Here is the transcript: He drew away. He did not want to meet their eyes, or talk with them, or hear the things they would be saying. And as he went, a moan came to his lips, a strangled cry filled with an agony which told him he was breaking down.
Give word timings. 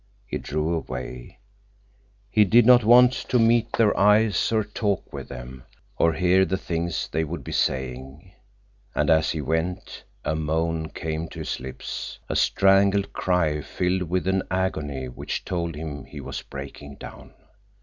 He 0.25 0.39
drew 0.39 0.73
away. 0.73 1.37
He 2.31 2.43
did 2.43 2.65
not 2.65 2.83
want 2.83 3.11
to 3.13 3.37
meet 3.37 3.73
their 3.73 3.95
eyes, 3.95 4.51
or 4.51 4.63
talk 4.63 5.13
with 5.13 5.29
them, 5.29 5.63
or 5.95 6.13
hear 6.13 6.43
the 6.43 6.57
things 6.57 7.07
they 7.07 7.23
would 7.23 7.43
be 7.43 7.51
saying. 7.51 8.33
And 8.95 9.11
as 9.11 9.29
he 9.29 9.41
went, 9.41 10.03
a 10.25 10.35
moan 10.35 10.89
came 10.89 11.27
to 11.27 11.37
his 11.37 11.59
lips, 11.59 12.17
a 12.27 12.35
strangled 12.35 13.13
cry 13.13 13.61
filled 13.61 14.09
with 14.09 14.25
an 14.27 14.41
agony 14.49 15.05
which 15.07 15.45
told 15.45 15.75
him 15.75 16.05
he 16.05 16.19
was 16.19 16.41
breaking 16.41 16.95
down. 16.95 17.35